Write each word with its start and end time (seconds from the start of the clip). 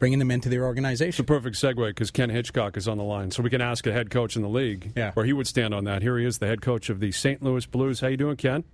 bringing 0.00 0.18
them 0.18 0.32
into 0.32 0.48
their 0.48 0.64
organization. 0.64 1.08
It's 1.10 1.20
organization. 1.20 1.24
a 1.24 1.62
perfect 1.62 1.78
segue 1.78 1.90
because 1.90 2.10
Ken 2.10 2.30
Hitchcock 2.30 2.76
is 2.76 2.88
on 2.88 2.98
the 2.98 3.04
line, 3.04 3.30
so 3.30 3.42
we 3.44 3.50
can 3.50 3.60
ask 3.60 3.86
a 3.86 3.92
head 3.92 4.10
coach 4.10 4.34
in 4.34 4.42
the 4.42 4.48
league 4.48 4.92
Yeah. 4.96 5.12
where 5.12 5.24
he 5.24 5.32
would 5.32 5.46
stand 5.46 5.72
on 5.74 5.84
that. 5.84 6.02
Here 6.02 6.18
he 6.18 6.24
is, 6.24 6.38
the 6.38 6.46
head 6.48 6.60
coach 6.62 6.90
of 6.90 6.98
the 6.98 7.12
St. 7.12 7.40
Louis 7.42 7.64
Blues. 7.66 8.00
How 8.00 8.08
you 8.08 8.16
doing, 8.16 8.36
Ken? 8.36 8.64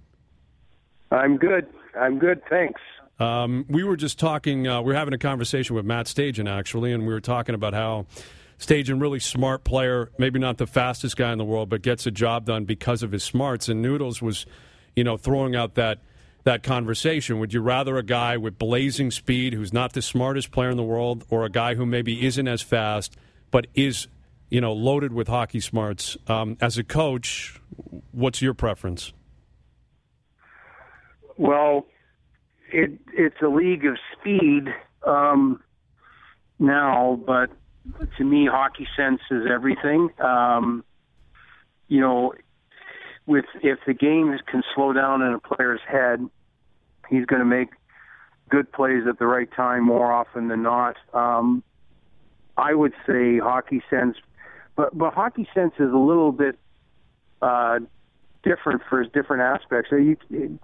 I'm 1.10 1.36
good. 1.36 1.66
I'm 1.98 2.18
good. 2.18 2.40
Thanks. 2.48 2.80
Um, 3.18 3.64
we 3.68 3.82
were 3.84 3.96
just 3.96 4.18
talking. 4.18 4.66
Uh, 4.66 4.80
we 4.82 4.92
were 4.92 4.98
having 4.98 5.14
a 5.14 5.18
conversation 5.18 5.74
with 5.76 5.84
Matt 5.84 6.06
Stajan 6.06 6.48
actually, 6.50 6.92
and 6.92 7.06
we 7.06 7.12
were 7.12 7.20
talking 7.20 7.54
about 7.54 7.72
how 7.74 8.06
Stajan 8.58 9.00
really 9.00 9.20
smart 9.20 9.64
player, 9.64 10.10
maybe 10.18 10.38
not 10.38 10.58
the 10.58 10.66
fastest 10.66 11.16
guy 11.16 11.32
in 11.32 11.38
the 11.38 11.44
world, 11.44 11.68
but 11.68 11.82
gets 11.82 12.06
a 12.06 12.10
job 12.10 12.44
done 12.46 12.64
because 12.64 13.02
of 13.02 13.12
his 13.12 13.24
smarts. 13.24 13.68
And 13.68 13.80
Noodles 13.82 14.20
was, 14.22 14.46
you 14.94 15.04
know, 15.04 15.16
throwing 15.16 15.56
out 15.56 15.74
that 15.74 15.98
that 16.46 16.62
conversation. 16.62 17.40
Would 17.40 17.52
you 17.52 17.60
rather 17.60 17.98
a 17.98 18.04
guy 18.04 18.36
with 18.36 18.56
blazing 18.56 19.10
speed 19.10 19.52
who's 19.52 19.72
not 19.72 19.92
the 19.92 20.00
smartest 20.00 20.52
player 20.52 20.70
in 20.70 20.76
the 20.76 20.84
world, 20.84 21.24
or 21.28 21.44
a 21.44 21.50
guy 21.50 21.74
who 21.74 21.84
maybe 21.84 22.24
isn't 22.24 22.48
as 22.48 22.62
fast 22.62 23.16
but 23.50 23.66
is, 23.74 24.06
you 24.48 24.60
know, 24.60 24.72
loaded 24.72 25.12
with 25.12 25.26
hockey 25.28 25.58
smarts? 25.58 26.16
Um, 26.28 26.56
as 26.60 26.78
a 26.78 26.84
coach, 26.84 27.60
what's 28.12 28.40
your 28.40 28.54
preference? 28.54 29.12
Well, 31.36 31.86
it 32.72 32.92
it's 33.12 33.42
a 33.42 33.48
league 33.48 33.84
of 33.84 33.98
speed 34.12 34.68
um, 35.04 35.60
now, 36.60 37.20
but 37.26 37.50
to 38.18 38.24
me, 38.24 38.46
hockey 38.46 38.86
sense 38.96 39.20
is 39.32 39.42
everything. 39.52 40.10
Um, 40.20 40.84
you 41.88 42.00
know, 42.00 42.34
with 43.26 43.44
if 43.62 43.78
the 43.86 43.94
game 43.94 44.36
can 44.46 44.62
slow 44.74 44.92
down 44.92 45.22
in 45.22 45.32
a 45.32 45.38
player's 45.38 45.80
head, 45.86 46.24
he's 47.08 47.26
going 47.26 47.40
to 47.40 47.46
make 47.46 47.70
good 48.48 48.70
plays 48.72 49.02
at 49.08 49.18
the 49.18 49.26
right 49.26 49.50
time 49.52 49.84
more 49.84 50.12
often 50.12 50.48
than 50.48 50.62
not. 50.62 50.96
Um, 51.12 51.62
I 52.56 52.72
would 52.74 52.94
say 53.06 53.38
hockey 53.38 53.82
sense, 53.90 54.16
but 54.76 54.96
but 54.96 55.12
hockey 55.14 55.48
sense 55.54 55.74
is 55.78 55.92
a 55.92 55.98
little 55.98 56.32
bit 56.32 56.58
uh, 57.42 57.80
different 58.42 58.82
for 58.88 59.04
different 59.04 59.42
aspects. 59.42 59.90
So 59.90 59.96
you 59.96 60.16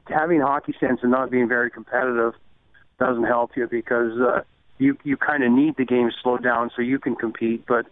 having 0.06 0.40
hockey 0.40 0.74
sense 0.78 1.00
and 1.02 1.10
not 1.10 1.30
being 1.30 1.48
very 1.48 1.70
competitive 1.70 2.34
doesn't 2.98 3.24
help 3.24 3.56
you 3.56 3.66
because 3.66 4.12
uh, 4.20 4.42
you 4.78 4.96
you 5.02 5.16
kind 5.16 5.42
of 5.42 5.52
need 5.52 5.76
the 5.76 5.84
game 5.84 6.10
slowed 6.22 6.42
down 6.42 6.70
so 6.74 6.82
you 6.82 6.98
can 6.98 7.16
compete. 7.16 7.66
But 7.66 7.86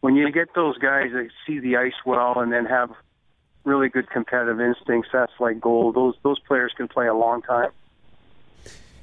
when 0.00 0.16
you 0.16 0.30
get 0.32 0.54
those 0.54 0.76
guys 0.78 1.12
that 1.12 1.28
see 1.46 1.60
the 1.60 1.76
ice 1.76 1.94
well 2.04 2.40
and 2.40 2.52
then 2.52 2.66
have 2.66 2.90
really 3.64 3.88
good 3.88 4.08
competitive 4.10 4.60
instincts, 4.60 5.10
that's 5.12 5.32
like 5.38 5.60
gold. 5.60 5.94
Those 5.94 6.14
those 6.22 6.38
players 6.40 6.72
can 6.76 6.88
play 6.88 7.06
a 7.06 7.14
long 7.14 7.42
time. 7.42 7.70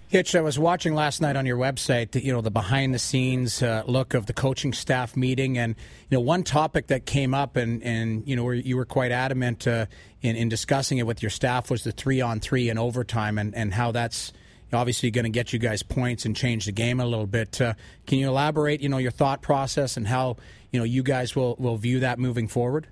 Hitch, 0.10 0.38
I 0.38 0.42
was 0.42 0.58
watching 0.58 0.96
last 0.96 1.22
night 1.22 1.36
on 1.36 1.46
your 1.46 1.58
website, 1.58 2.12
the, 2.12 2.24
you 2.24 2.32
know, 2.32 2.40
the 2.40 2.50
behind 2.50 2.94
the 2.94 3.00
scenes 3.00 3.62
uh, 3.62 3.84
look 3.88 4.14
of 4.14 4.26
the 4.26 4.32
coaching 4.32 4.72
staff 4.72 5.18
meeting, 5.18 5.58
and 5.58 5.76
you 6.10 6.18
know, 6.18 6.22
one 6.22 6.44
topic 6.44 6.88
that 6.88 7.06
came 7.06 7.34
up, 7.34 7.58
and 7.58 7.84
and 7.84 8.26
you 8.26 8.36
know, 8.36 8.50
you 8.52 8.78
were 8.78 8.86
quite 8.86 9.12
adamant 9.12 9.68
uh, 9.68 9.86
in 10.22 10.38
in 10.38 10.48
discussing 10.48 10.98
it 10.98 11.06
with 11.06 11.22
your 11.22 11.30
staff 11.30 11.70
was 11.70 11.84
the 11.84 11.92
three 11.92 12.22
on 12.22 12.40
three 12.40 12.70
in 12.70 12.78
overtime, 12.78 13.38
and 13.38 13.54
and 13.54 13.74
how 13.74 13.92
that's 13.92 14.32
obviously 14.72 15.12
going 15.12 15.24
to 15.24 15.30
get 15.30 15.52
you 15.52 15.60
guys 15.60 15.84
points 15.84 16.26
and 16.26 16.36
change 16.36 16.66
the 16.66 16.72
game 16.72 17.02
a 17.02 17.06
little 17.06 17.28
bit. 17.28 17.60
Uh, 17.60 17.74
can 18.06 18.18
you 18.18 18.28
elaborate, 18.28 18.82
you 18.82 18.90
know, 18.90 18.98
your 18.98 19.12
thought 19.12 19.42
process 19.42 19.98
and 19.98 20.08
how 20.08 20.38
you 20.72 20.80
know 20.80 20.86
you 20.86 21.04
guys 21.04 21.36
will 21.36 21.58
will 21.58 21.76
view 21.76 22.00
that 22.00 22.18
moving 22.18 22.48
forward? 22.48 22.88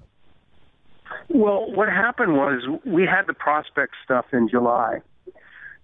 Well, 1.35 1.69
what 1.69 1.89
happened 1.89 2.37
was 2.37 2.63
we 2.85 3.05
had 3.05 3.23
the 3.27 3.33
prospect 3.33 3.95
stuff 4.05 4.27
in 4.31 4.47
July, 4.47 4.99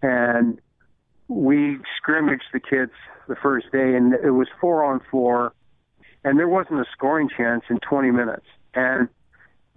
and 0.02 0.62
we 1.28 1.78
scrimmaged 1.98 2.46
the 2.54 2.62
kids 2.62 2.94
the 3.28 3.36
first 3.36 3.70
day, 3.74 3.94
and 3.96 4.14
it 4.14 4.32
was 4.32 4.48
four 4.62 4.82
on 4.82 5.02
four, 5.12 5.52
and 6.24 6.40
there 6.40 6.48
wasn't 6.48 6.80
a 6.80 6.86
scoring 6.94 7.28
chance 7.28 7.64
in 7.70 7.80
20 7.80 8.12
minutes, 8.12 8.46
and 8.76 9.10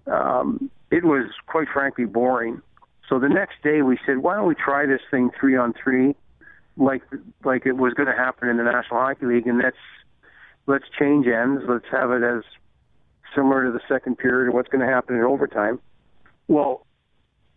um, 0.07 0.71
it 0.93 1.03
was 1.03 1.33
quite 1.47 1.67
frankly 1.73 2.05
boring. 2.05 2.63
So 3.09 3.19
the 3.19 3.29
next 3.29 3.61
day 3.65 3.83
we 3.83 3.99
said, 4.07 4.19
why 4.19 4.37
don't 4.37 4.47
we 4.47 4.55
try 4.55 4.87
this 4.87 5.03
thing 5.11 5.31
three 5.41 5.57
on 5.57 5.75
three, 5.83 6.15
like 6.77 7.03
like 7.45 7.67
it 7.67 7.77
was 7.77 7.95
going 7.95 8.07
to 8.07 8.15
happen 8.17 8.49
in 8.49 8.59
the 8.59 8.63
National 8.63 9.01
Hockey 9.01 9.27
League, 9.27 9.49
and 9.49 9.59
let's 9.59 9.77
let's 10.69 10.85
change 10.97 11.27
ends. 11.27 11.65
Let's 11.67 11.87
have 11.91 12.13
it 12.13 12.23
as 12.23 12.45
similar 13.35 13.65
to 13.65 13.73
the 13.73 13.81
second 13.89 14.19
period 14.19 14.49
of 14.49 14.55
what's 14.55 14.69
going 14.69 14.87
to 14.87 14.93
happen 14.93 15.17
in 15.17 15.23
overtime. 15.23 15.81
Well, 16.49 16.87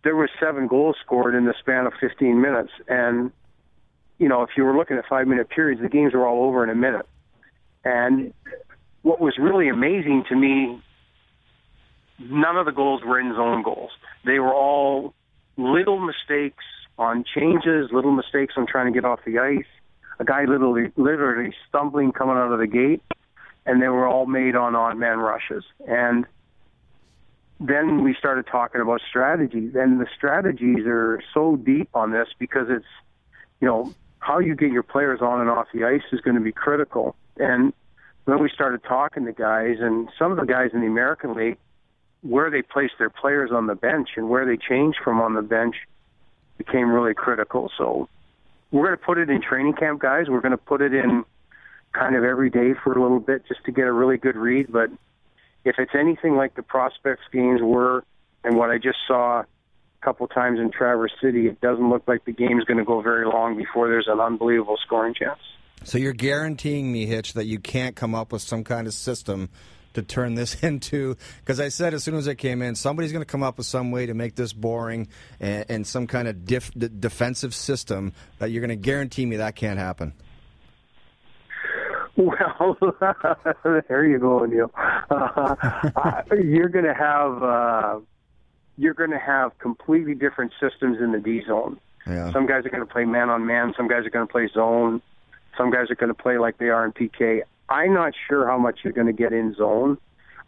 there 0.04 0.16
was 0.16 0.30
seven 0.40 0.68
goals 0.68 0.96
scored 1.04 1.34
in 1.34 1.44
the 1.44 1.54
span 1.58 1.86
of 1.86 1.92
15 2.00 2.40
minutes, 2.40 2.70
and 2.86 3.32
you 4.18 4.28
know 4.28 4.42
if 4.42 4.50
you 4.56 4.64
were 4.64 4.76
looking 4.76 4.96
at 4.96 5.04
five 5.08 5.26
minute 5.26 5.48
periods, 5.48 5.82
the 5.82 5.88
games 5.88 6.14
were 6.14 6.26
all 6.26 6.44
over 6.44 6.64
in 6.64 6.70
a 6.70 6.74
minute. 6.74 7.06
And 7.84 8.32
what 9.02 9.20
was 9.20 9.34
really 9.38 9.68
amazing 9.68 10.24
to 10.28 10.36
me, 10.36 10.80
none 12.18 12.56
of 12.56 12.66
the 12.66 12.72
goals 12.72 13.02
were 13.04 13.18
in 13.18 13.34
zone 13.34 13.62
goals. 13.62 13.90
They 14.24 14.38
were 14.38 14.54
all 14.54 15.14
little 15.56 16.00
mistakes 16.00 16.64
on 16.98 17.24
changes, 17.34 17.90
little 17.92 18.12
mistakes 18.12 18.54
on 18.56 18.66
trying 18.66 18.86
to 18.86 18.92
get 18.92 19.04
off 19.04 19.20
the 19.24 19.38
ice. 19.38 19.66
A 20.20 20.24
guy 20.24 20.44
literally, 20.46 20.92
literally 20.96 21.54
stumbling 21.68 22.12
coming 22.12 22.36
out 22.36 22.52
of 22.52 22.58
the 22.58 22.66
gate, 22.66 23.02
and 23.66 23.82
they 23.82 23.88
were 23.88 24.06
all 24.06 24.26
made 24.26 24.56
on 24.56 24.74
odd 24.74 24.96
man 24.96 25.18
rushes. 25.18 25.64
And 25.86 26.26
then 27.60 28.04
we 28.04 28.14
started 28.14 28.46
talking 28.46 28.80
about 28.80 29.00
strategies, 29.08 29.74
and 29.74 30.00
the 30.00 30.06
strategies 30.16 30.86
are 30.86 31.20
so 31.34 31.56
deep 31.56 31.88
on 31.94 32.12
this 32.12 32.28
because 32.38 32.68
it's, 32.70 32.86
you 33.60 33.66
know, 33.66 33.92
how 34.20 34.38
you 34.38 34.54
get 34.54 34.70
your 34.70 34.82
players 34.82 35.20
on 35.20 35.40
and 35.40 35.50
off 35.50 35.66
the 35.72 35.84
ice 35.84 36.02
is 36.12 36.20
going 36.20 36.36
to 36.36 36.40
be 36.40 36.52
critical. 36.52 37.16
And 37.36 37.72
then 38.26 38.40
we 38.40 38.48
started 38.48 38.82
talking 38.84 39.24
to 39.26 39.32
guys, 39.32 39.76
and 39.80 40.08
some 40.18 40.30
of 40.32 40.38
the 40.38 40.46
guys 40.46 40.70
in 40.72 40.80
the 40.80 40.86
American 40.86 41.34
League, 41.34 41.58
where 42.22 42.50
they 42.50 42.62
placed 42.62 42.94
their 42.98 43.10
players 43.10 43.50
on 43.52 43.66
the 43.66 43.74
bench 43.74 44.10
and 44.16 44.28
where 44.28 44.44
they 44.44 44.56
changed 44.56 44.98
from 45.02 45.20
on 45.20 45.34
the 45.34 45.42
bench 45.42 45.76
became 46.58 46.90
really 46.90 47.14
critical. 47.14 47.70
So 47.78 48.08
we're 48.70 48.86
going 48.86 48.98
to 48.98 49.04
put 49.04 49.18
it 49.18 49.30
in 49.30 49.40
training 49.40 49.74
camp, 49.74 50.00
guys. 50.00 50.28
We're 50.28 50.40
going 50.40 50.50
to 50.50 50.56
put 50.56 50.82
it 50.82 50.92
in 50.92 51.24
kind 51.92 52.16
of 52.16 52.24
every 52.24 52.50
day 52.50 52.74
for 52.82 52.92
a 52.92 53.02
little 53.02 53.20
bit 53.20 53.46
just 53.46 53.64
to 53.64 53.72
get 53.72 53.86
a 53.86 53.92
really 53.92 54.16
good 54.16 54.36
read. 54.36 54.72
But 54.72 54.90
if 55.64 55.76
it's 55.78 55.94
anything 55.94 56.36
like 56.36 56.54
the 56.54 56.62
prospects 56.62 57.22
games 57.32 57.60
were 57.62 58.04
and 58.44 58.56
what 58.56 58.70
I 58.70 58.78
just 58.78 58.98
saw 59.06 59.40
a 59.40 59.46
couple 60.02 60.26
times 60.28 60.60
in 60.60 60.70
Traverse 60.70 61.12
City, 61.20 61.46
it 61.46 61.60
doesn't 61.60 61.88
look 61.88 62.02
like 62.06 62.24
the 62.24 62.32
game 62.32 62.58
is 62.58 62.64
going 62.64 62.78
to 62.78 62.84
go 62.84 63.00
very 63.00 63.26
long 63.26 63.56
before 63.56 63.88
there's 63.88 64.08
an 64.08 64.20
unbelievable 64.20 64.76
scoring 64.84 65.14
chance. 65.14 65.40
So 65.84 65.98
you're 65.98 66.12
guaranteeing 66.12 66.92
me, 66.92 67.06
Hitch, 67.06 67.34
that 67.34 67.44
you 67.44 67.58
can't 67.58 67.94
come 67.94 68.14
up 68.14 68.32
with 68.32 68.42
some 68.42 68.64
kind 68.64 68.86
of 68.86 68.94
system 68.94 69.48
to 69.94 70.02
turn 70.02 70.34
this 70.34 70.54
into 70.62 71.16
because 71.40 71.60
I 71.60 71.68
said 71.68 71.94
as 71.94 72.04
soon 72.04 72.14
as 72.14 72.28
I 72.28 72.34
came 72.34 72.62
in, 72.62 72.74
somebody's 72.74 73.12
going 73.12 73.24
to 73.24 73.30
come 73.30 73.42
up 73.42 73.58
with 73.58 73.66
some 73.66 73.90
way 73.90 74.06
to 74.06 74.14
make 74.14 74.34
this 74.34 74.52
boring 74.52 75.08
and, 75.40 75.64
and 75.68 75.86
some 75.86 76.06
kind 76.06 76.28
of 76.28 76.44
diff, 76.44 76.72
d- 76.72 76.88
defensive 76.98 77.54
system 77.54 78.12
that 78.38 78.50
you're 78.50 78.60
going 78.60 78.76
to 78.76 78.76
guarantee 78.76 79.26
me 79.26 79.36
that 79.36 79.56
can't 79.56 79.78
happen. 79.78 80.12
Well, 82.18 82.76
there 83.88 84.04
you 84.04 84.18
go, 84.18 84.44
Neil. 84.44 84.72
Uh, 85.10 86.22
you're 86.34 86.68
going 86.68 86.84
to 86.84 86.94
have 86.94 87.42
uh, 87.42 88.00
you're 88.76 88.94
going 88.94 89.10
to 89.10 89.18
have 89.18 89.56
completely 89.58 90.14
different 90.14 90.52
systems 90.60 90.98
in 91.00 91.12
the 91.12 91.18
D 91.18 91.42
zone. 91.46 91.78
Yeah. 92.06 92.32
Some 92.32 92.46
guys 92.46 92.66
are 92.66 92.70
going 92.70 92.86
to 92.86 92.92
play 92.92 93.04
man 93.04 93.30
on 93.30 93.46
man. 93.46 93.72
Some 93.76 93.88
guys 93.88 94.04
are 94.04 94.10
going 94.10 94.26
to 94.26 94.30
play 94.30 94.48
zone. 94.52 95.00
Some 95.56 95.70
guys 95.70 95.90
are 95.90 95.94
going 95.94 96.08
to 96.08 96.20
play 96.20 96.38
like 96.38 96.58
they 96.58 96.68
are 96.68 96.84
in 96.84 96.92
PK. 96.92 97.42
I'm 97.68 97.94
not 97.94 98.14
sure 98.28 98.46
how 98.46 98.58
much 98.58 98.80
you're 98.82 98.92
going 98.92 99.06
to 99.06 99.12
get 99.12 99.32
in 99.32 99.54
zone. 99.54 99.98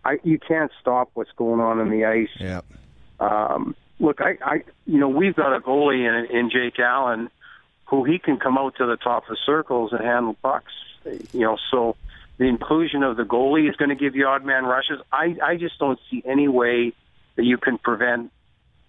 I, 0.04 0.18
you 0.22 0.38
can't 0.38 0.70
stop 0.80 1.10
what's 1.14 1.32
going 1.36 1.60
on 1.60 1.80
in 1.80 1.90
the 1.90 2.04
ice. 2.04 2.28
Yeah. 2.38 2.60
Um, 3.18 3.74
look, 3.98 4.20
I, 4.20 4.38
I, 4.44 4.64
you 4.86 4.98
know, 4.98 5.08
we've 5.08 5.36
got 5.36 5.54
a 5.54 5.60
goalie 5.60 6.06
in, 6.08 6.36
in 6.36 6.50
Jake 6.50 6.78
Allen 6.78 7.30
who 7.86 8.04
he 8.04 8.18
can 8.18 8.38
come 8.38 8.56
out 8.56 8.76
to 8.76 8.86
the 8.86 8.96
top 8.96 9.24
of 9.24 9.30
the 9.30 9.38
circles 9.44 9.92
and 9.92 10.00
handle 10.00 10.34
pucks. 10.42 10.72
You 11.04 11.40
know, 11.40 11.58
so 11.70 11.96
the 12.38 12.44
inclusion 12.44 13.02
of 13.02 13.16
the 13.16 13.24
goalie 13.24 13.68
is 13.68 13.76
going 13.76 13.90
to 13.90 13.94
give 13.94 14.14
you 14.14 14.26
odd 14.26 14.44
man 14.44 14.64
rushes. 14.64 14.98
I, 15.12 15.36
I 15.42 15.56
just 15.56 15.78
don't 15.78 15.98
see 16.10 16.22
any 16.24 16.48
way 16.48 16.92
that 17.36 17.44
you 17.44 17.58
can 17.58 17.78
prevent 17.78 18.32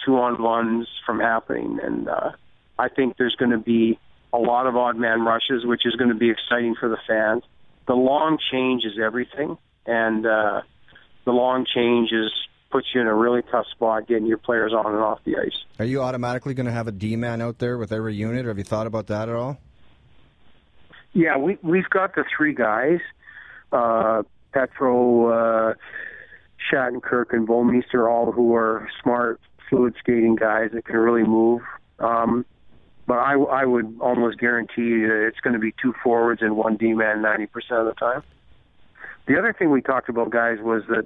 two 0.06 0.18
on 0.18 0.42
ones 0.42 0.88
from 1.06 1.20
happening. 1.20 1.80
And 1.82 2.08
uh, 2.08 2.32
I 2.78 2.90
think 2.90 3.18
there's 3.18 3.36
going 3.36 3.52
to 3.52 3.58
be 3.58 4.00
a 4.34 4.38
lot 4.38 4.68
of 4.68 4.76
odd 4.76 4.98
man 4.98 5.22
rushes, 5.22 5.66
which 5.66 5.86
is 5.86 5.96
going 5.96 6.10
to 6.10 6.16
be 6.16 6.30
exciting 6.30 6.76
for 6.80 6.90
the 6.90 6.98
fans. 7.08 7.44
The 7.88 7.94
long 7.94 8.38
change 8.52 8.84
is 8.86 8.94
everything, 9.04 9.58
and 9.86 10.26
uh, 10.26 10.62
the 11.26 11.32
long 11.32 11.66
change 11.66 12.12
is 12.12 12.32
puts 12.72 12.88
you 12.96 13.02
in 13.02 13.08
a 13.08 13.14
really 13.14 13.42
tough 13.52 13.66
spot 13.72 14.08
getting 14.08 14.26
your 14.26 14.38
players 14.38 14.72
on 14.72 14.86
and 14.86 15.04
off 15.04 15.20
the 15.26 15.36
ice. 15.36 15.66
Are 15.78 15.84
you 15.84 16.02
automatically 16.02 16.54
going 16.54 16.68
to 16.68 16.72
have 16.72 16.88
a 16.88 16.92
D 16.92 17.18
man 17.18 17.42
out 17.42 17.60
there 17.60 17.78
with 17.78 17.92
every 17.92 18.16
unit, 18.16 18.46
or 18.46 18.50
have 18.50 18.58
you 18.58 18.64
thought 18.64 18.88
about 18.88 19.08
that 19.08 19.28
at 19.28 19.36
all? 19.36 19.60
Yeah, 21.14 21.38
we 21.38 21.58
we've 21.62 21.90
got 21.90 22.16
the 22.16 22.24
three 22.36 22.54
guys, 22.54 23.00
uh, 23.72 24.24
Petro, 24.54 25.28
uh, 25.28 25.74
Shattenkirk, 26.72 27.34
and 27.34 27.48
Bouwmeester, 27.48 28.10
all 28.10 28.32
who 28.32 28.56
are 28.56 28.88
smart, 29.02 29.42
fluid 29.70 29.96
skating 30.00 30.36
guys 30.36 30.72
that 30.74 30.86
can 30.86 30.98
really 30.98 31.28
move. 31.28 31.62
Um, 32.00 32.46
but 33.08 33.18
I, 33.18 33.34
I 33.34 33.66
would 33.66 33.98
almost 34.00 34.38
guarantee 34.40 34.84
you 34.84 35.08
that 35.08 35.28
it's 35.28 35.40
going 35.40 35.54
to 35.54 35.60
be 35.60 35.74
two 35.82 35.94
forwards 36.02 36.42
and 36.42 36.56
one 36.56 36.78
D 36.78 36.94
man 36.94 37.18
90% 37.18 37.48
of 37.72 37.86
the 37.88 37.94
time. 38.00 38.24
The 39.28 39.38
other 39.38 39.54
thing 39.54 39.70
we 39.70 39.82
talked 39.82 40.10
about, 40.10 40.30
guys, 40.30 40.60
was 40.62 40.84
that, 40.88 41.06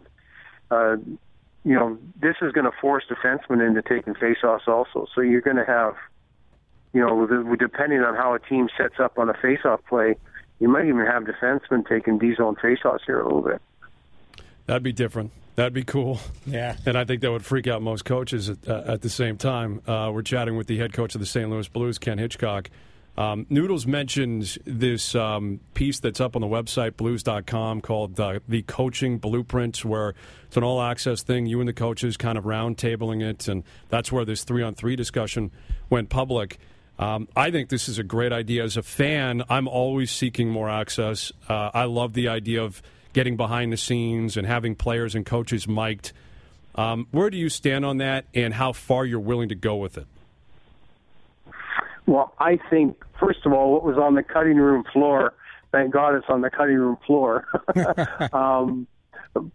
uh, 0.71 0.97
you 1.63 1.73
know, 1.73 1.97
this 2.21 2.35
is 2.41 2.51
going 2.51 2.65
to 2.65 2.71
force 2.79 3.05
defensemen 3.09 3.65
into 3.65 3.81
taking 3.81 4.13
faceoffs 4.13 4.67
also. 4.67 5.07
So 5.15 5.21
you're 5.21 5.41
going 5.41 5.57
to 5.57 5.65
have, 5.65 5.95
you 6.95 7.01
know, 7.01 7.55
depending 7.59 7.99
on 7.99 8.15
how 8.15 8.33
a 8.33 8.39
team 8.39 8.69
sets 8.77 8.95
up 9.01 9.19
on 9.19 9.29
a 9.29 9.33
faceoff 9.33 9.83
play, 9.89 10.15
you 10.59 10.69
might 10.69 10.85
even 10.85 11.05
have 11.05 11.23
defensemen 11.23 11.85
taking 11.85 12.17
D 12.17 12.33
zone 12.35 12.55
faceoffs 12.55 13.01
here 13.05 13.19
a 13.19 13.25
little 13.25 13.41
bit. 13.41 13.61
That'd 14.65 14.81
be 14.81 14.93
different. 14.93 15.31
That'd 15.55 15.73
be 15.73 15.83
cool. 15.83 16.21
Yeah. 16.45 16.77
And 16.85 16.97
I 16.97 17.03
think 17.03 17.21
that 17.21 17.31
would 17.31 17.43
freak 17.43 17.67
out 17.67 17.81
most 17.81 18.05
coaches 18.05 18.49
at, 18.49 18.67
uh, 18.67 18.83
at 18.87 19.01
the 19.01 19.09
same 19.09 19.35
time. 19.37 19.81
Uh, 19.85 20.09
we're 20.13 20.21
chatting 20.21 20.55
with 20.55 20.67
the 20.67 20.77
head 20.77 20.93
coach 20.93 21.15
of 21.15 21.19
the 21.19 21.27
St. 21.27 21.49
Louis 21.49 21.67
Blues, 21.67 21.97
Ken 21.97 22.17
Hitchcock. 22.17 22.69
Um, 23.17 23.45
Noodles 23.49 23.85
mentioned 23.85 24.57
this 24.65 25.15
um, 25.15 25.59
piece 25.73 25.99
that's 25.99 26.21
up 26.21 26.35
on 26.35 26.41
the 26.41 26.47
website, 26.47 26.95
blues.com, 26.95 27.81
called 27.81 28.17
uh, 28.19 28.39
The 28.47 28.61
Coaching 28.63 29.17
Blueprints, 29.17 29.83
where 29.83 30.13
it's 30.47 30.55
an 30.55 30.63
all 30.63 30.81
access 30.81 31.23
thing. 31.23 31.45
You 31.45 31.59
and 31.59 31.67
the 31.67 31.73
coaches 31.73 32.15
kind 32.15 32.37
of 32.37 32.45
roundtabling 32.45 33.21
it, 33.21 33.49
and 33.49 33.63
that's 33.89 34.11
where 34.11 34.25
this 34.25 34.45
three 34.45 34.63
on 34.63 34.75
three 34.75 34.95
discussion 34.95 35.51
went 35.89 36.09
public. 36.09 36.57
Um, 36.97 37.27
I 37.35 37.51
think 37.51 37.69
this 37.69 37.89
is 37.89 37.99
a 37.99 38.03
great 38.03 38.31
idea. 38.31 38.63
As 38.63 38.77
a 38.77 38.83
fan, 38.83 39.43
I'm 39.49 39.67
always 39.67 40.11
seeking 40.11 40.49
more 40.49 40.69
access. 40.69 41.31
Uh, 41.49 41.71
I 41.73 41.85
love 41.85 42.13
the 42.13 42.29
idea 42.29 42.63
of 42.63 42.81
getting 43.13 43.35
behind 43.37 43.73
the 43.73 43.77
scenes 43.77 44.37
and 44.37 44.47
having 44.47 44.75
players 44.75 45.15
and 45.15 45.25
coaches 45.25 45.67
mic'd. 45.67 46.13
Um, 46.75 47.07
where 47.11 47.29
do 47.29 47.37
you 47.37 47.49
stand 47.49 47.85
on 47.85 47.97
that, 47.97 48.25
and 48.33 48.53
how 48.53 48.73
far 48.73 49.05
you're 49.05 49.19
willing 49.19 49.49
to 49.49 49.55
go 49.55 49.75
with 49.75 49.97
it? 49.97 50.07
Well, 52.05 52.33
I 52.39 52.59
think 52.69 53.03
first 53.19 53.45
of 53.45 53.53
all, 53.53 53.71
what 53.71 53.83
was 53.83 53.97
on 53.97 54.15
the 54.15 54.23
cutting 54.23 54.57
room 54.57 54.83
floor. 54.91 55.33
Thank 55.71 55.91
God 55.91 56.15
it's 56.15 56.27
on 56.29 56.41
the 56.41 56.49
cutting 56.49 56.77
room 56.77 56.97
floor. 57.05 57.47
um, 58.33 58.87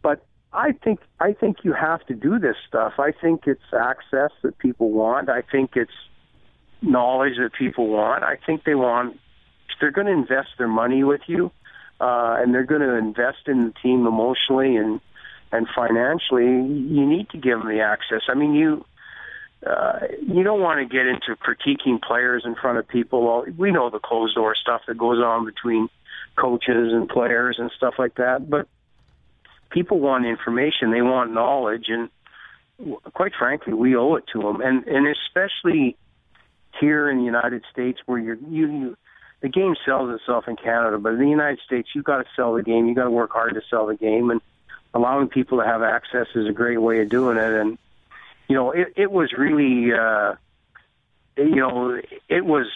but 0.03 0.25
I 0.53 0.73
think 0.73 1.01
I 1.21 1.33
think 1.33 1.59
you 1.63 1.73
have 1.73 2.05
to 2.07 2.15
do 2.15 2.39
this 2.39 2.57
stuff. 2.69 2.95
I 2.99 3.13
think 3.13 3.47
it's 3.47 3.63
access 3.79 4.31
that 4.43 4.59
people 4.59 4.91
want. 4.91 5.29
I 5.29 5.43
think 5.43 5.73
it's 5.77 5.93
knowledge 6.83 7.35
that 7.39 7.53
people 7.53 7.89
want. 7.89 8.23
I 8.23 8.37
think 8.45 8.65
they 8.65 8.75
want. 8.75 9.19
They're 9.81 9.91
going 9.91 10.09
to 10.09 10.13
invest 10.13 10.51
their 10.59 10.69
money 10.69 11.05
with 11.05 11.23
you 11.27 11.51
uh, 12.01 12.37
and 12.41 12.55
they're 12.55 12.65
going 12.65 12.81
to 12.81 12.95
invest 12.95 13.47
in 13.47 13.67
the 13.67 13.73
team 13.83 14.07
emotionally 14.07 14.77
and 14.77 15.01
and 15.53 15.67
financially, 15.75 16.45
you 16.45 17.05
need 17.05 17.29
to 17.31 17.37
give 17.37 17.59
them 17.59 17.67
the 17.67 17.81
access. 17.81 18.23
I 18.29 18.35
mean, 18.35 18.55
you 18.55 18.85
uh, 19.67 19.99
you 20.23 20.45
don't 20.45 20.61
want 20.61 20.79
to 20.79 20.87
get 20.87 21.07
into 21.07 21.35
critiquing 21.37 22.01
players 22.01 22.45
in 22.47 22.55
front 22.55 22.79
of 22.79 22.87
people. 22.87 23.27
Well, 23.27 23.45
we 23.59 23.73
know 23.73 23.91
the 23.91 23.99
closed 23.99 24.37
door 24.37 24.55
stuff 24.55 24.83
that 24.87 24.97
goes 24.97 25.19
on 25.19 25.45
between 25.45 25.89
coaches 26.37 26.93
and 26.93 27.09
players 27.09 27.57
and 27.59 27.71
stuff 27.77 27.95
like 27.99 28.15
that, 28.15 28.49
but 28.49 28.69
people 29.71 29.99
want 29.99 30.25
information. 30.25 30.93
They 30.93 31.03
want 31.03 31.33
knowledge, 31.33 31.87
and 31.89 32.09
quite 33.13 33.33
frankly, 33.37 33.75
we 33.75 33.97
owe 33.97 34.15
it 34.15 34.25
to 34.33 34.41
them. 34.41 34.61
And 34.61 34.87
and 34.87 35.09
especially 35.09 35.97
here 36.81 37.11
in 37.11 37.19
the 37.19 37.25
United 37.25 37.65
States, 37.71 38.01
where 38.07 38.19
you're 38.19 38.39
you, 38.49 38.67
you 38.67 38.97
the 39.41 39.49
game 39.49 39.75
sells 39.87 40.15
itself 40.15 40.49
in 40.49 40.57
Canada, 40.57 40.99
but 40.99 41.15
in 41.15 41.19
the 41.19 41.29
United 41.29 41.61
States, 41.65 41.89
you've 41.95 42.05
got 42.05 42.19
to 42.19 42.25
sell 42.37 42.55
the 42.55 42.63
game. 42.63 42.87
You've 42.87 42.97
got 42.97 43.05
to 43.05 43.11
work 43.11 43.33
hard 43.33 43.55
to 43.55 43.63
sell 43.71 43.87
the 43.87 43.97
game, 43.97 44.31
and 44.31 44.41
allowing 44.93 45.29
people 45.29 45.59
to 45.59 45.65
have 45.65 45.83
access 45.83 46.27
is 46.35 46.47
a 46.47 46.53
great 46.53 46.81
way 46.81 47.01
of 47.01 47.09
doing 47.09 47.37
it. 47.37 47.53
And 47.53 47.79
you 48.49 48.57
know, 48.57 48.73
it, 48.73 48.93
it 48.97 49.11
was 49.11 49.33
really, 49.33 49.93
uh, 49.93 50.35
you 51.37 51.57
know, 51.57 52.01
it 52.29 52.45
was 52.45 52.67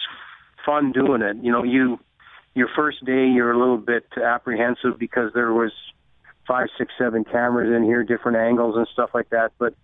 fun 0.65 0.91
doing 0.91 1.21
it. 1.21 1.37
You 1.37 1.51
know, 1.51 1.63
you 1.63 1.99
your 2.53 2.69
first 2.75 3.03
day 3.03 3.27
you're 3.27 3.51
a 3.51 3.59
little 3.59 3.77
bit 3.77 4.05
apprehensive 4.17 4.97
because 4.97 5.33
there 5.33 5.53
was 5.53 5.71
five, 6.47 6.67
six, 6.77 6.93
seven 6.97 7.25
cameras 7.25 7.75
in 7.75 7.83
here, 7.83 8.03
different 8.03 8.37
angles 8.37 8.77
and 8.77 8.87
stuff 8.93 9.11
like 9.13 9.29
that. 9.29 9.51
But 9.59 9.75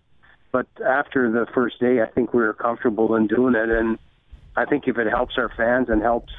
but 0.50 0.66
after 0.84 1.30
the 1.30 1.46
first 1.54 1.78
day, 1.80 2.02
I 2.02 2.06
think 2.06 2.34
we 2.34 2.42
were 2.42 2.52
comfortable 2.52 3.14
in 3.14 3.26
doing 3.26 3.54
it, 3.54 3.70
and 3.70 3.98
I 4.56 4.64
think 4.64 4.86
if 4.86 4.98
it 4.98 5.08
helps 5.08 5.38
our 5.38 5.48
fans 5.56 5.88
and 5.88 6.02
helps 6.02 6.32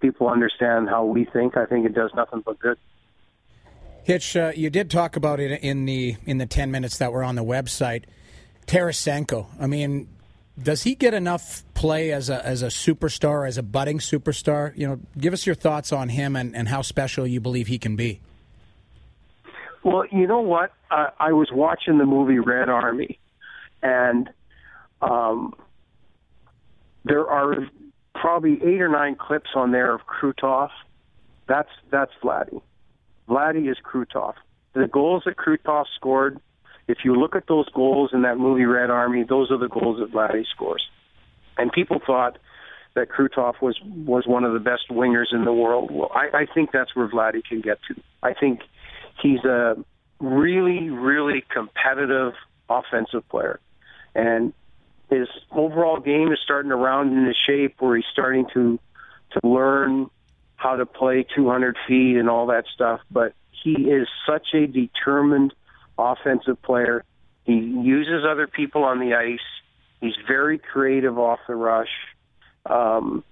people 0.00 0.28
understand 0.28 0.88
how 0.88 1.04
we 1.04 1.24
think, 1.24 1.56
I 1.56 1.66
think 1.66 1.86
it 1.86 1.94
does 1.94 2.10
nothing 2.14 2.42
but 2.44 2.58
good. 2.58 2.78
Hitch, 4.04 4.36
uh, 4.36 4.52
you 4.54 4.68
did 4.68 4.90
talk 4.90 5.14
about 5.16 5.38
it 5.38 5.62
in 5.62 5.84
the 5.84 6.16
in 6.26 6.38
the 6.38 6.46
ten 6.46 6.70
minutes 6.70 6.98
that 6.98 7.12
were 7.12 7.22
on 7.22 7.36
the 7.36 7.44
website. 7.44 8.04
Tarasenko. 8.66 9.46
I 9.60 9.66
mean, 9.68 10.08
does 10.60 10.82
he 10.82 10.96
get 10.96 11.14
enough 11.14 11.62
play 11.74 12.10
as 12.12 12.28
a 12.28 12.44
as 12.44 12.62
a 12.62 12.66
superstar, 12.66 13.46
as 13.46 13.58
a 13.58 13.62
budding 13.62 13.98
superstar? 13.98 14.76
You 14.76 14.88
know, 14.88 15.00
give 15.16 15.32
us 15.32 15.46
your 15.46 15.54
thoughts 15.54 15.92
on 15.92 16.08
him 16.08 16.34
and, 16.34 16.54
and 16.56 16.68
how 16.68 16.82
special 16.82 17.26
you 17.26 17.40
believe 17.40 17.68
he 17.68 17.78
can 17.78 17.94
be. 17.94 18.20
Well, 19.84 20.04
you 20.10 20.26
know 20.26 20.40
what? 20.40 20.72
Uh, 20.90 21.08
I 21.18 21.32
was 21.32 21.50
watching 21.52 21.98
the 21.98 22.04
movie 22.04 22.38
Red 22.38 22.68
Army, 22.68 23.18
and 23.82 24.28
um, 25.00 25.54
there 27.04 27.26
are 27.26 27.54
probably 28.14 28.54
eight 28.62 28.80
or 28.80 28.88
nine 28.88 29.16
clips 29.16 29.50
on 29.54 29.72
there 29.72 29.94
of 29.94 30.02
Krutov. 30.06 30.70
That's 31.48 31.68
that's 31.90 32.12
Vladdy. 32.22 32.60
Vladdy 33.28 33.70
is 33.70 33.76
Krutov. 33.84 34.34
The 34.74 34.86
goals 34.86 35.22
that 35.26 35.36
Krutov 35.36 35.84
scored, 35.96 36.40
if 36.88 36.98
you 37.04 37.14
look 37.14 37.36
at 37.36 37.46
those 37.46 37.68
goals 37.70 38.10
in 38.12 38.22
that 38.22 38.38
movie 38.38 38.64
Red 38.64 38.90
Army, 38.90 39.24
those 39.28 39.50
are 39.50 39.58
the 39.58 39.68
goals 39.68 39.98
that 40.00 40.12
Vladdy 40.12 40.44
scores. 40.54 40.82
And 41.58 41.70
people 41.72 42.00
thought 42.04 42.38
that 42.94 43.08
Krutov 43.08 43.54
was 43.60 43.78
was 43.82 44.26
one 44.26 44.44
of 44.44 44.52
the 44.52 44.60
best 44.60 44.88
wingers 44.90 45.32
in 45.32 45.44
the 45.44 45.52
world. 45.52 45.90
Well, 45.90 46.10
I, 46.14 46.42
I 46.42 46.46
think 46.52 46.70
that's 46.72 46.94
where 46.94 47.08
Vladdy 47.08 47.42
can 47.44 47.60
get 47.60 47.78
to. 47.88 48.00
I 48.22 48.34
think 48.34 48.60
he's 49.20 49.44
a 49.44 49.76
really, 50.20 50.90
really 50.90 51.44
competitive 51.52 52.34
offensive 52.68 53.28
player. 53.28 53.60
And 54.14 54.52
his 55.12 55.28
overall 55.50 56.00
game 56.00 56.32
is 56.32 56.38
starting 56.42 56.70
to 56.70 56.76
round 56.76 57.16
into 57.16 57.34
shape 57.34 57.76
where 57.80 57.96
he's 57.96 58.06
starting 58.12 58.46
to 58.54 58.78
to 59.32 59.48
learn 59.48 60.10
how 60.56 60.76
to 60.76 60.86
play 60.86 61.26
200 61.34 61.76
feet 61.88 62.16
and 62.16 62.28
all 62.28 62.46
that 62.46 62.64
stuff. 62.72 63.00
But 63.10 63.34
he 63.50 63.72
is 63.72 64.08
such 64.26 64.48
a 64.54 64.66
determined 64.66 65.54
offensive 65.98 66.60
player. 66.62 67.04
He 67.44 67.54
uses 67.54 68.24
other 68.28 68.46
people 68.46 68.84
on 68.84 69.00
the 69.00 69.14
ice. 69.14 69.40
He's 70.00 70.14
very 70.26 70.58
creative 70.58 71.18
off 71.18 71.40
the 71.48 71.54
rush. 71.54 71.90
Um, 72.66 73.24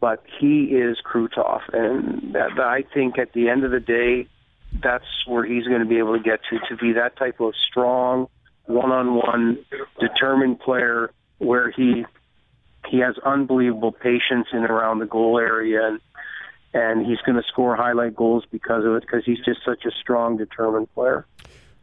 but 0.00 0.22
he 0.38 0.64
is 0.64 0.98
Krutov, 1.04 1.62
and 1.72 2.34
that, 2.34 2.58
I 2.60 2.84
think 2.94 3.18
at 3.18 3.32
the 3.32 3.48
end 3.48 3.64
of 3.64 3.72
the 3.72 3.80
day, 3.80 4.28
that's 4.80 5.26
where 5.26 5.44
he's 5.44 5.64
going 5.64 5.80
to 5.80 5.86
be 5.86 5.98
able 5.98 6.16
to 6.16 6.22
get 6.22 6.40
to 6.50 6.58
to 6.68 6.76
be 6.76 6.92
that 6.92 7.16
type 7.16 7.40
of 7.40 7.54
strong, 7.56 8.28
one-on-one, 8.66 9.58
determined 9.98 10.60
player 10.60 11.10
where 11.38 11.70
he 11.70 12.04
he 12.88 12.98
has 12.98 13.16
unbelievable 13.24 13.92
patience 13.92 14.48
in 14.52 14.64
around 14.64 14.98
the 14.98 15.06
goal 15.06 15.38
area 15.38 15.86
and 15.86 16.00
and 16.74 17.06
he's 17.06 17.18
going 17.24 17.36
to 17.36 17.42
score 17.48 17.76
highlight 17.76 18.14
goals 18.14 18.44
because 18.50 18.84
of 18.84 18.94
it 18.94 19.02
because 19.02 19.24
he's 19.24 19.38
just 19.44 19.60
such 19.64 19.84
a 19.86 19.90
strong 19.90 20.36
determined 20.36 20.92
player. 20.94 21.26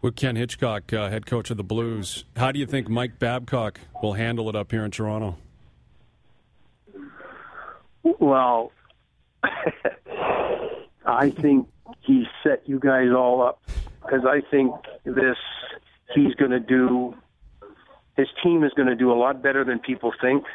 With 0.02 0.16
Ken 0.16 0.36
Hitchcock, 0.36 0.94
uh, 0.94 1.10
head 1.10 1.26
coach 1.26 1.50
of 1.50 1.58
the 1.58 1.64
Blues, 1.64 2.26
how 2.38 2.52
do 2.52 2.60
you 2.60 2.68
think 2.68 2.88
Mike 2.88 3.18
Babcock 3.18 3.80
will 4.04 4.14
handle 4.14 4.48
it 4.50 4.56
up 4.56 4.72
here 4.72 4.86
in 4.86 4.92
Toronto? 4.92 5.38
Well, 8.20 8.72
I 11.06 11.32
think 11.32 11.68
he 12.02 12.26
set 12.44 12.70
you 12.70 12.80
guys 12.80 13.10
all 13.10 13.42
up 13.42 13.64
because 14.04 14.26
I 14.26 14.42
think 14.52 14.76
this 15.04 15.38
he's 16.14 16.36
going 16.36 16.52
to 16.52 16.60
do 16.60 17.16
his 18.18 18.28
team 18.44 18.64
is 18.64 18.72
going 18.74 18.88
to 18.88 18.96
do 18.96 19.12
a 19.12 19.18
lot 19.18 19.42
better 19.42 19.64
than 19.64 19.80
people 19.80 20.14
think. 20.22 20.46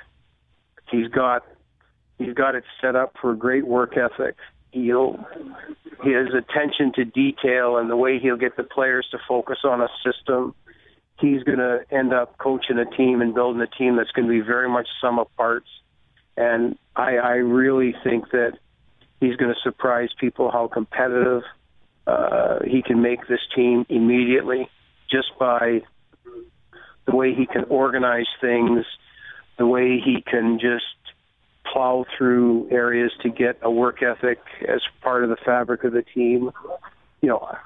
He's 0.91 1.09
got 1.09 1.45
he's 2.19 2.35
got 2.35 2.55
it 2.55 2.65
set 2.81 2.97
up 2.97 3.15
for 3.21 3.35
great 3.35 3.67
work 3.67 3.97
ethic. 3.97 4.37
He'll 4.73 5.25
his 6.03 6.29
attention 6.35 6.93
to 6.95 7.05
detail 7.05 7.77
and 7.77 7.91
the 7.91 7.97
way 7.97 8.19
he'll 8.19 8.37
get 8.37 8.57
the 8.57 8.65
players 8.65 9.07
to 9.11 9.19
focus 9.29 9.59
on 9.65 9.81
a 9.81 9.89
system. 10.05 10.55
He's 11.19 11.43
going 11.43 11.59
to 11.59 11.81
end 11.91 12.15
up 12.15 12.39
coaching 12.39 12.79
a 12.79 12.87
team 12.87 13.21
and 13.21 13.35
building 13.35 13.61
a 13.61 13.67
team 13.67 13.97
that's 13.97 14.11
going 14.13 14.27
to 14.27 14.33
be 14.33 14.41
very 14.41 14.69
much 14.69 14.89
sum 15.03 15.19
of 15.19 15.27
parts. 15.37 15.69
And 16.37 16.79
I, 16.97 17.17
I 17.17 17.33
really 17.35 17.95
think 18.03 18.31
that 18.31 18.53
he's 19.21 19.37
going 19.37 19.53
to 19.53 19.61
surprise 19.63 20.09
people 20.19 20.51
how 20.51 20.69
competitive 20.69 21.43
uh, 22.07 22.61
he 22.67 22.81
can 22.81 23.03
make 23.03 23.29
this 23.29 23.41
team 23.55 23.85
immediately 23.91 24.71
just 25.11 25.39
by 25.39 25.83
the 27.07 27.17
way 27.17 27.35
he 27.35 27.47
can 27.47 27.65
organize 27.65 28.29
things, 28.41 28.85
the 29.59 29.67
way 29.67 30.01
he 30.01 30.23
can 30.27 30.59
just 30.59 30.85
plow 31.73 32.05
through 32.17 32.69
areas 32.71 33.13
to 33.23 33.29
get 33.29 33.59
a 33.63 33.71
work 33.71 34.03
ethic 34.03 34.39
as 34.69 34.81
part 35.03 35.25
of 35.25 35.31
the 35.31 35.37
fabric 35.45 35.85
of 35.85 35.93
the 35.93 36.03
team. 36.03 36.51
You 37.21 37.29
know, 37.29 37.57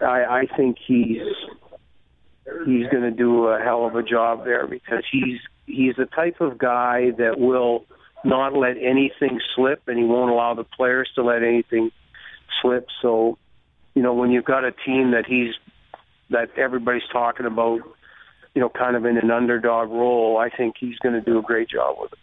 I, 0.00 0.24
I 0.24 0.46
think 0.56 0.78
he's 0.86 1.22
he's 2.66 2.86
going 2.88 3.02
to 3.02 3.10
do 3.10 3.46
a 3.46 3.60
hell 3.60 3.86
of 3.86 3.94
a 3.94 4.02
job 4.02 4.44
there 4.44 4.66
because 4.66 5.04
he's 5.10 5.40
he's 5.66 5.96
the 5.96 6.06
type 6.06 6.40
of 6.40 6.58
guy 6.58 7.10
that 7.18 7.38
will 7.38 7.84
not 8.24 8.54
let 8.54 8.76
anything 8.76 9.40
slip, 9.54 9.82
and 9.86 9.98
he 9.98 10.04
won't 10.04 10.30
allow 10.30 10.54
the 10.54 10.64
players 10.64 11.10
to 11.14 11.22
let 11.22 11.42
anything 11.42 11.90
slip. 12.60 12.86
So, 13.02 13.38
you 13.94 14.02
know, 14.02 14.14
when 14.14 14.30
you've 14.30 14.44
got 14.44 14.64
a 14.64 14.72
team 14.72 15.12
that 15.12 15.26
he's 15.26 15.54
that 16.30 16.50
everybody's 16.56 17.08
talking 17.12 17.46
about, 17.46 17.80
you 18.54 18.60
know, 18.60 18.68
kind 18.68 18.96
of 18.96 19.04
in 19.04 19.16
an 19.16 19.30
underdog 19.30 19.90
role, 19.90 20.38
I 20.38 20.48
think 20.50 20.76
he's 20.78 20.98
going 20.98 21.14
to 21.14 21.20
do 21.20 21.38
a 21.38 21.42
great 21.42 21.68
job 21.68 21.96
with 22.00 22.12
it. 22.12 22.18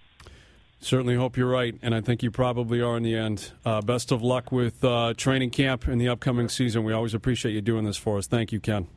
Certainly 0.79 1.15
hope 1.15 1.37
you're 1.37 1.49
right, 1.49 1.75
and 1.81 1.95
I 1.95 2.01
think 2.01 2.21
you 2.21 2.29
probably 2.29 2.81
are 2.81 2.95
in 2.97 3.03
the 3.03 3.15
end. 3.15 3.51
Uh, 3.65 3.81
best 3.81 4.11
of 4.11 4.21
luck 4.21 4.51
with 4.51 4.83
uh, 4.83 5.15
training 5.17 5.49
camp 5.49 5.87
in 5.87 5.97
the 5.97 6.07
upcoming 6.07 6.49
season. 6.49 6.83
We 6.83 6.93
always 6.93 7.15
appreciate 7.15 7.53
you 7.53 7.61
doing 7.61 7.83
this 7.83 7.97
for 7.97 8.19
us. 8.19 8.27
Thank 8.27 8.51
you, 8.51 8.59
Ken. 8.59 8.87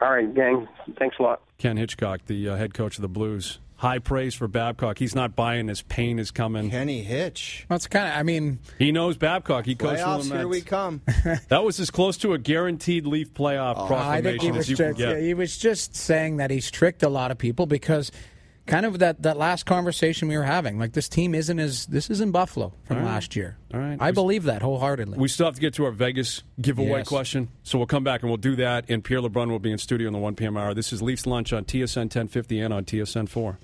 All 0.00 0.10
right, 0.10 0.32
gang. 0.32 0.68
Thanks 0.98 1.16
a 1.18 1.22
lot. 1.22 1.42
Ken 1.58 1.76
Hitchcock, 1.76 2.26
the 2.26 2.50
uh, 2.50 2.56
head 2.56 2.74
coach 2.74 2.96
of 2.96 3.02
the 3.02 3.08
Blues. 3.08 3.58
High 3.78 3.98
praise 3.98 4.34
for 4.34 4.48
Babcock. 4.48 4.98
He's 4.98 5.14
not 5.14 5.36
buying 5.36 5.68
his 5.68 5.82
pain 5.82 6.18
is 6.18 6.30
coming. 6.30 6.70
Kenny 6.70 7.02
Hitch. 7.02 7.66
Well, 7.68 7.76
it's 7.76 7.86
kind 7.86 8.08
of. 8.08 8.14
I 8.18 8.22
mean, 8.22 8.58
he 8.78 8.90
knows 8.90 9.18
Babcock. 9.18 9.66
He 9.66 9.74
coached 9.74 10.00
Playoffs, 10.02 10.22
for 10.22 10.28
the 10.28 10.38
here 10.38 10.48
we 10.48 10.62
come. 10.62 11.02
that 11.48 11.62
was 11.62 11.78
as 11.78 11.90
close 11.90 12.16
to 12.18 12.32
a 12.32 12.38
guaranteed 12.38 13.06
Leaf 13.06 13.34
playoff 13.34 13.74
Oh, 13.76 13.84
I 13.84 13.88
proclamation 13.88 14.24
think 14.24 14.42
he 14.42 14.50
was 14.50 14.60
as 14.60 14.70
you 14.70 14.76
just 14.76 14.98
can 14.98 15.10
get. 15.12 15.20
he 15.22 15.34
was 15.34 15.58
just 15.58 15.94
saying 15.94 16.38
that 16.38 16.50
he's 16.50 16.70
tricked 16.70 17.02
a 17.02 17.08
lot 17.10 17.30
of 17.30 17.36
people 17.36 17.66
because 17.66 18.10
kind 18.66 18.84
of 18.86 18.98
that, 18.98 19.22
that 19.22 19.36
last 19.36 19.66
conversation 19.66 20.28
we 20.28 20.36
were 20.36 20.42
having. 20.42 20.78
Like 20.78 20.92
this 20.92 21.08
team 21.08 21.34
isn't 21.34 21.58
as 21.58 21.86
this 21.86 22.10
isn't 22.10 22.32
Buffalo 22.32 22.72
from 22.84 22.98
right. 22.98 23.06
last 23.06 23.36
year. 23.36 23.56
All 23.72 23.80
right. 23.80 23.96
I 24.00 24.10
believe 24.10 24.44
that 24.44 24.62
wholeheartedly. 24.62 25.18
We 25.18 25.28
still 25.28 25.46
have 25.46 25.54
to 25.54 25.60
get 25.60 25.74
to 25.74 25.84
our 25.84 25.90
Vegas 25.92 26.42
giveaway 26.60 26.98
Yes. 26.98 27.08
question, 27.08 27.48
so 27.62 27.78
we'll 27.78 27.86
come 27.86 28.04
back 28.04 28.22
and 28.22 28.30
we'll 28.30 28.36
do 28.36 28.56
that. 28.56 28.86
And 28.88 29.02
Pierre 29.02 29.20
LeBrun 29.20 29.48
will 29.50 29.58
be 29.58 29.70
in 29.72 29.78
studio 29.78 30.06
in 30.06 30.12
the 30.12 30.18
1 30.18 30.34
p.m. 30.36 30.56
hour. 30.56 30.74
This 30.74 30.92
is 30.92 31.02
Leafs 31.02 31.26
Lunch 31.26 31.52
on 31.52 31.64
TSN 31.64 31.96
1050 32.02 32.60
and 32.60 32.74
on 32.74 32.84
TSN 32.84 33.28
4. 33.28 33.58